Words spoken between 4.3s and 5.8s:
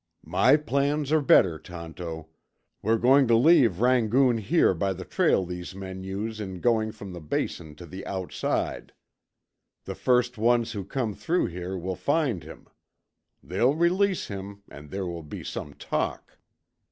here by the trail these